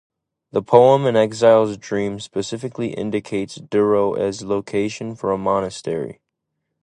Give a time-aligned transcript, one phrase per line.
[0.51, 6.21] The poem 'An Exile's Dream' specifically indicates Durrow as location for a monastery.